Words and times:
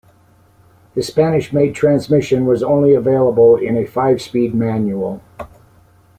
The 0.95 1.03
Spanish-made 1.03 1.75
transmission 1.75 2.47
was 2.47 2.63
only 2.63 2.95
available 2.95 3.55
in 3.55 3.77
a 3.77 3.85
five-speed 3.85 4.55
manual. 4.55 5.21